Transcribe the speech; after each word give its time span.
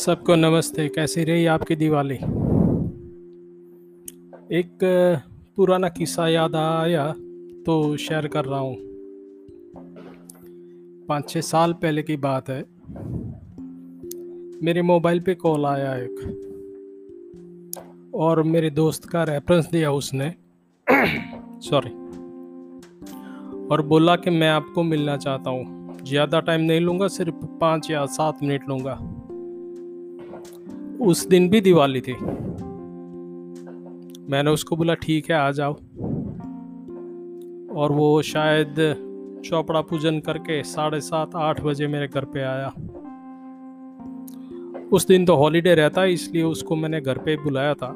सबको 0.00 0.34
नमस्ते, 0.34 0.88
कैसी 0.88 1.24
रही 1.24 1.46
आपकी 1.46 1.76
दिवाली? 1.76 2.14
एक 4.58 4.78
पुराना 5.56 5.88
किस्सा 5.88 6.28
याद 6.28 6.56
आया 6.56 7.12
तो 7.66 7.96
शेयर 7.96 8.26
कर 8.26 8.44
रहा 8.44 8.60
हूँ। 8.60 8.76
पाँच 11.08 11.28
छः 11.28 11.40
साल 11.40 11.72
पहले 11.72 12.02
की 12.02 12.16
बात 12.16 12.48
है। 12.50 12.60
मेरे 14.62 14.82
मोबाइल 14.82 15.20
पे 15.20 15.34
कॉल 15.34 15.66
आया 15.66 15.94
एक, 15.96 16.20
और 18.14 18.42
मेरे 18.42 18.70
दोस्त 18.70 19.04
का 19.04 19.24
रेफरेंस 19.24 19.66
दिया 19.66 19.92
उसने। 19.92 20.34
सॉरी। 21.60 21.90
और 23.68 23.82
बोला 23.82 24.16
कि 24.16 24.30
मैं 24.30 24.50
आपको 24.50 24.82
मिलना 24.82 25.16
चाहता 25.16 25.50
हूँ। 25.50 25.98
ज़्यादा 26.04 26.40
टाइम 26.40 26.60
नहीं 26.60 26.80
लूँगा, 26.80 27.08
सिर्फ़ 27.08 27.34
पाँच 27.34 27.90
या 27.90 28.06
सात 28.06 28.38
मिनट 28.42 28.68
लूँगा। 28.68 29.19
उस 31.00 31.28
दिन 31.28 31.48
भी 31.48 31.60
दिवाली 31.60 32.00
थी। 32.00 32.12
मैंने 34.30 34.50
उसको 34.50 34.76
बोला, 34.76 34.94
ठीक 34.94 35.30
है, 35.30 35.36
आ 35.36 35.50
जाओ। 35.50 35.72
और 37.76 37.92
वो 37.92 38.22
शायद 38.22 38.74
चौपड़ा 39.44 39.80
पूजन 39.80 40.20
करके 40.20 40.62
साढ़े 40.62 41.00
सात, 41.00 41.30
आठ 41.36 41.60
बजे 41.60 41.86
मेरे 41.86 42.08
घर 42.08 42.24
पे 42.24 42.40
आया। 42.40 42.72
उस 44.92 45.06
दिन 45.06 45.24
तो 45.24 45.36
हॉलीडे 45.36 45.74
रहता 45.74 46.00
है 46.00 46.12
इसलिए 46.12 46.42
उसको 46.42 46.76
मैंने 46.76 47.00
घर 47.00 47.18
पे 47.18 47.36
बुलाया 47.36 47.74
था। 47.74 47.94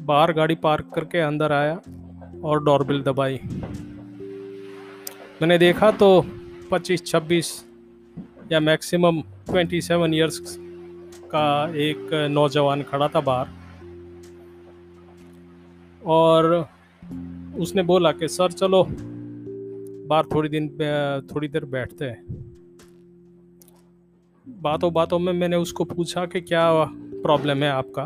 बाहर 0.00 0.32
गाड़ी 0.32 0.54
पार्क 0.54 0.90
करके 0.94 1.18
अंदर 1.18 1.52
आया 1.52 1.80
और 2.44 2.64
डोरबेल 2.64 3.02
दबाई। 3.02 3.40
मैंने 5.42 5.58
देखा 5.58 5.90
तो 5.90 6.26
25 6.70 7.04
26 7.06 7.64
या 8.52 8.60
मैक्सिमम 8.60 9.22
27 9.50 10.14
इयर्स 10.14 10.60
का 11.32 11.72
एक 11.76 12.28
नौजवान 12.30 12.82
खड़ा 12.82 13.08
था 13.08 13.20
बाहर। 13.20 13.46
और 16.06 16.68
उसने 17.58 17.82
बोला 17.82 18.12
कि, 18.12 18.28
सर, 18.28 18.52
चलो, 18.52 18.86
बाहर 20.06 20.26
थोड़ी 20.34 20.48
दिन, 20.48 20.68
थोड़ी 21.34 21.48
देर 21.48 21.64
बैठते 21.64 22.04
हैं। 22.04 22.24
बातों 24.48 24.92
बातों 24.92 25.18
में 25.18 25.32
मैंने 25.32 25.56
उसको 25.56 25.84
पूछा 25.84 26.26
कि, 26.26 26.40
क्या 26.40 26.84
प्रॉब्लम 27.22 27.56
है 27.56 27.70
आपका? 27.70 28.04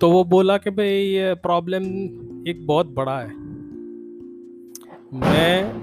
तो 0.00 0.10
वो 0.10 0.24
बोला 0.24 0.58
कि, 0.58 0.70
भाई, 0.70 0.88
ये 0.88 1.34
प्रॉब्लम 1.34 1.82
एक 2.48 2.66
बहुत 2.66 2.86
बड़ा 2.86 3.20
है। 3.20 3.36
मैं, 5.14 5.74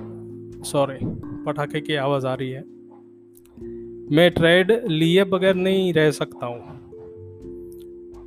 सॉरी, 0.65 0.97
पटाखे 1.45 1.81
की 1.81 1.95
आवाज़ 1.95 2.27
आ 2.27 2.33
रही 2.33 2.49
है। 2.49 2.76
मैं 4.07 4.29
ट्रेड 4.31 4.71
लिए 4.87 5.23
बगैर 5.23 5.55
नहीं 5.55 5.93
रह 5.93 6.09
सकता 6.11 6.45
हूँ। 6.45 6.59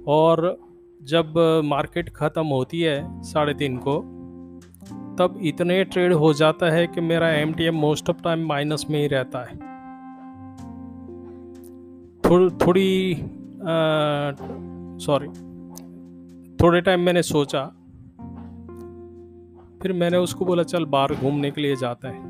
और 0.09 0.57
जब 1.01 1.39
मार्केट 1.65 2.09
ख़त्म 2.09 2.47
होती 2.47 2.81
है 2.81 3.23
साढ़े 3.23 3.55
तीन 3.55 3.77
को, 3.79 3.97
तब 5.19 5.39
इतने 5.43 5.83
ट्रेड 5.85 6.13
हो 6.13 6.33
जाता 6.33 6.71
है 6.71 6.87
कि 6.87 7.01
मेरा 7.01 7.31
M 7.31 7.53
T 7.53 7.65
M 7.65 7.75
most 7.77 8.11
of 8.11 8.23
time 8.23 8.47
minus 8.47 8.85
में 8.91 9.01
ही 9.01 9.07
रहता 9.09 9.45
है। 9.45 9.57
थोड़ी 12.25 12.51
थोड़ी 12.57 13.17
सॉरी 15.01 15.29
थोड़े 16.59 16.81
टाइम 16.81 17.01
मैंने 17.01 17.23
सोचा, 17.23 17.65
फिर 19.83 19.93
मैंने 19.93 20.17
उसको 20.19 20.45
बोला, 20.45 20.63
चल 20.63 20.85
बाहर 20.87 21.15
घूमने 21.15 21.51
के 21.51 21.61
लिए 21.61 21.77
जाते 21.77 22.09
हैं। 22.09 22.30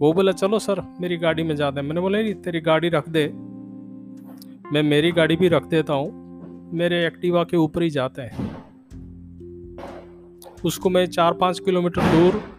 वो 0.00 0.12
बोला, 0.12 0.32
चलो 0.32 0.58
सर, 0.58 0.94
मेरी 1.00 1.16
गाड़ी 1.16 1.42
में 1.42 1.56
जाते 1.56 1.80
हैं। 1.80 1.86
मैंने 1.86 2.00
बोला, 2.00 2.22
नहीं, 2.22 2.34
तेरी 2.34 2.60
गाड़ी 2.60 2.88
रख 2.88 3.08
दे। 3.08 3.32
मैं 4.72 4.82
मेरी 4.82 5.12
गाड़ी 5.12 5.36
भी 5.36 5.48
रख 5.48 5.66
देता 5.66 5.92
हूँ। 5.92 6.28
मेरे 6.74 7.06
एक्टिवा 7.06 7.44
के 7.44 7.56
ऊपर 7.56 7.82
ही 7.82 7.90
जाते 7.90 8.22
हैं। 8.22 8.56
उसको 10.64 10.90
मैं 10.90 11.06
चार 11.06 11.32
पाँच 11.32 11.60
किलोमीटर 11.60 12.02
दूर, 12.02 12.58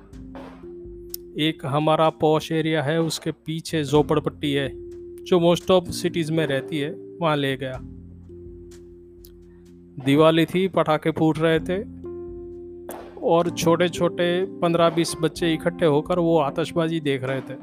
एक 1.40 1.66
हमारा 1.66 2.10
पॉश 2.10 2.52
एरिया 2.52 2.84
है, 2.84 3.02
उसके 3.02 3.32
पीछे 3.32 3.84
झोपड़पट्टी 3.84 4.54
है, 4.54 4.72
जो 5.24 5.40
मोस्ट 5.40 5.72
ऑफ़ 5.72 5.84
सिटीज़ 5.84 6.32
में 6.32 6.48
रहती 6.48 6.78
है, 6.78 6.92
वहाँ 7.22 7.38
ले 7.38 7.58
गया। 7.58 7.80
दिवाली 10.06 10.46
थी, 10.46 10.68
पटाखे 10.68 11.12
फूट 11.12 11.40
रहे 11.40 11.60
थे। 11.60 11.99
और 13.24 13.50
छोटे 13.50 13.90
छोटे 13.90 14.46
पंद्रह 14.46 14.90
बीस 14.90 15.16
बच्चे 15.22 15.54
इकट्ठे 15.54 15.86
होकर 15.86 16.20
वो 16.20 16.40
आतशबाजी 16.40 17.00
देख 17.00 17.24
रहे 17.24 17.42
थे। 17.42 17.54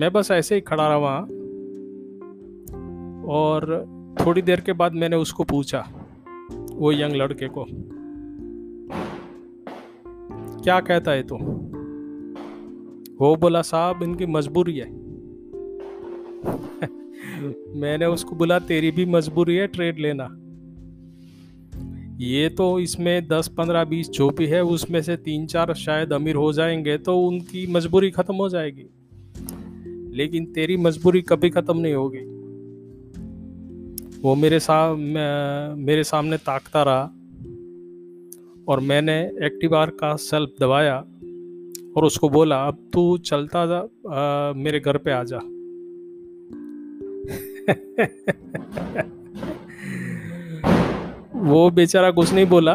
मैं 0.00 0.12
बस 0.12 0.30
ऐसे 0.30 0.54
ही 0.54 0.60
खड़ा 0.60 0.88
रहा 0.88 0.96
वहाँ 0.96 1.22
और 3.26 3.88
थोड़ी 4.26 4.42
देर 4.42 4.60
के 4.60 4.72
बाद 4.72 4.92
मैंने 4.92 5.16
उसको 5.16 5.44
पूछा, 5.44 5.88
वो 6.72 6.92
यंग 6.92 7.12
लड़के 7.12 7.48
को, 7.48 7.66
क्या 10.62 10.80
कहता 10.80 11.10
है 11.10 11.22
तू? 11.22 11.38
वो 13.20 13.36
बोला, 13.36 13.62
साहब, 13.62 14.02
इनकी 14.02 14.26
मजबूरी 14.26 14.78
है। 14.78 14.90
मैंने 17.80 18.06
उसको 18.06 18.36
बोला, 18.36 18.58
तेरी 18.58 18.90
भी 18.90 19.06
मजबूरी 19.06 19.56
है, 19.56 19.66
ट्रेड 19.66 19.98
लेना। 19.98 20.47
ये 22.20 22.48
तो 22.48 22.80
इसमें 22.80 23.28
दस 23.28 23.48
पंद्रह 23.48 23.84
बीस 23.84 24.10
जो 24.10 24.30
भी 24.30 24.46
है 24.46 24.64
उसमें 24.64 25.02
से 25.02 25.16
तीन 25.16 25.46
चार 25.46 25.74
शायद 25.74 26.12
अमीर 26.12 26.34
हो 26.34 26.52
जाएँगे 26.52 26.98
तो 26.98 27.20
उनकी 27.20 27.66
मजबूरी 27.66 28.10
ख़त्म 28.10 28.34
हो 28.34 28.48
जाएगी। 28.48 28.86
लेकिन 30.16 30.46
तेरी 30.46 30.76
मजबूरी 30.76 31.22
कभी 31.22 31.50
ख़त्म 31.50 31.78
नहीं 31.78 31.94
होगी। 31.94 32.18
वो 34.20 34.34
मेरे 34.34 34.60
साम 34.60 35.00
मेरे 35.78 36.04
सामने 36.04 36.36
ताकता 36.36 36.82
रहा 36.82 37.02
और 38.68 38.80
मैंने 38.80 39.20
एक्टिवार 39.22 39.90
का 39.90 40.16
सेल्फ 40.16 40.50
दबाया 40.60 40.98
और 41.96 42.04
उसको 42.04 42.28
बोला 42.28 42.56
अब 42.56 42.90
तू 42.92 43.18
चलता 43.18 43.66
जा 43.66 43.78
आ, 44.14 44.52
मेरे 44.52 44.80
घर 44.80 44.96
पे 44.96 45.10
आ 45.10 45.24
जा। 45.24 45.38
वो 51.48 51.70
बेचारा 51.70 52.10
कुछ 52.10 52.32
नहीं 52.32 52.46
बोला 52.46 52.72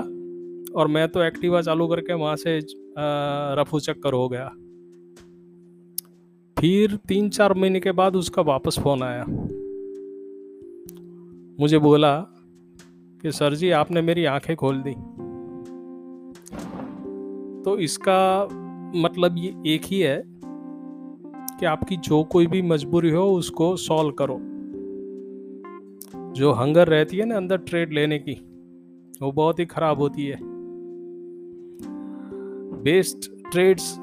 और 0.75 0.88
मैं 0.88 1.07
तो 1.07 1.23
एक्टिवा 1.23 1.61
चालू 1.61 1.88
करके 1.88 2.13
वहाँ 2.13 2.35
से 2.35 2.59
रफू 3.59 3.79
चक्कर 3.79 4.13
हो 4.13 4.29
गया। 4.29 4.47
फिर 6.59 6.95
तीन 7.07 7.29
चार 7.29 7.53
महीने 7.53 7.79
के 7.79 7.91
बाद 7.91 8.16
उसका 8.16 8.41
वापस 8.41 8.79
फ़ोन 8.79 9.03
आया। 9.03 9.25
मुझे 11.59 11.78
बोला 11.78 12.19
कि, 13.22 13.31
सर 13.31 13.56
जी, 13.56 13.69
आपने 13.69 14.01
मेरी 14.01 14.25
आँखें 14.25 14.56
खोल 14.56 14.83
दी। 14.88 14.94
तो 17.63 17.78
इसका 17.78 18.47
मतलब 18.95 19.35
ये 19.38 19.56
एक 19.67 19.81
ही 19.85 20.00
है 20.00 20.23
कि 21.59 21.66
आपकी 21.66 21.97
जो 21.97 22.23
कोई 22.23 22.47
भी 22.47 22.62
मजबूरी 22.62 23.09
हो, 23.09 23.31
उसको 23.31 23.75
सॉल्व 23.75 24.12
करो। 24.12 24.39
जो 26.33 26.51
हंगर 26.51 26.88
रहती 26.88 27.17
है 27.17 27.25
ना 27.25 27.38
अंदर 27.38 27.57
ट्रेड 27.57 27.94
लेने 27.94 28.19
की 28.19 28.53
वो 29.22 29.31
बहुत 29.31 29.59
ही 29.59 29.66
खराब 29.66 30.00
होती 30.00 30.25
है। 30.25 30.38
बेस्ट 32.84 33.29
ट्रेड्स 33.51 33.96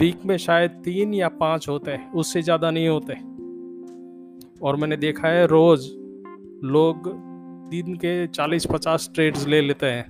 वीक 0.00 0.24
में 0.26 0.36
शायद 0.36 0.70
तीन 0.84 1.14
या 1.14 1.28
पाँच 1.28 1.68
होते 1.68 1.90
हैं, 1.90 2.12
उससे 2.12 2.42
ज़्यादा 2.42 2.70
नहीं 2.70 2.88
होते। 2.88 3.14
और 4.62 4.76
मैंने 4.76 4.96
देखा 4.96 5.28
है 5.28 5.46
रोज़ 5.46 5.88
लोग 6.66 7.08
दिन 7.70 7.94
के 7.94 8.26
40-50 8.26 9.10
ट्रेड्स 9.14 9.46
ले 9.46 9.60
लेते 9.60 9.86
हैं। 9.86 10.04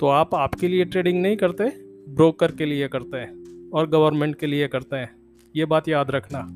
तो 0.00 0.06
आप 0.06 0.34
आपके 0.34 0.68
लिए 0.68 0.84
ट्रेडिंग 0.84 1.22
नहीं 1.22 1.36
करते 1.36 1.64
ब्रोकर 2.08 2.52
के 2.52 2.66
लिए 2.66 2.88
करते 2.88 3.16
हैं 3.16 3.70
और 3.70 3.86
गवर्नमेंट 3.90 4.36
के 4.36 4.46
लिए 4.46 4.68
करते 4.68 4.96
हैं। 4.96 5.10
ये 5.54 5.64
बात 5.64 5.88
याद 5.88 6.10
रखना। 6.10 6.46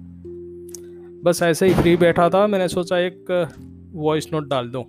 बस 1.24 1.42
ऐसे 1.42 1.66
ही 1.66 1.74
फ्री 1.74 1.96
बैठा 1.96 2.28
था, 2.30 2.46
मैंने 2.46 2.68
सोचा 2.68 2.98
एक 2.98 3.48
वॉइस 3.94 4.32
नोट 4.32 4.48
डाल 4.48 4.68
दूँ। 4.68 4.84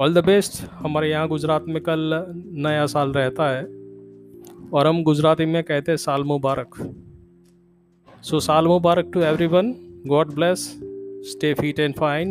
ऑल 0.00 0.14
द 0.14 0.18
बेस्ट 0.18 0.52
हमारे 0.72 1.10
यहाँ 1.10 1.28
गुजरात 1.28 1.64
में 1.68 1.82
कल 1.82 2.10
नया 2.66 2.86
साल 2.86 3.12
रहता 3.12 3.48
है 3.50 3.62
और 4.72 4.86
हम 4.86 5.02
गुजराती 5.02 5.46
में 5.46 5.62
कहते 5.64 5.92
हैं 5.92 5.96
साल 5.96 6.22
मुबारक। 6.24 6.76
सो 8.24 8.40
साल 8.40 8.66
मुबारक 8.66 9.10
to 9.14 9.20
every 9.20 9.46
one 9.46 9.72
God 10.06 10.32
bless 10.34 10.64
stay 11.30 11.52
fit 11.54 11.80
and 11.80 11.94
fine 11.94 12.30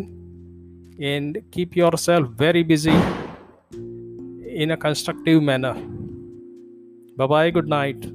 and 1.01 1.41
keep 1.53 1.77
yourself 1.97 2.41
very 2.41 2.63
busy 2.63 2.97
in 4.63 4.69
a 4.71 4.75
constructive 4.75 5.41
manner 5.41 5.85
bye 7.27 7.51
good 7.51 7.69
night 7.69 8.05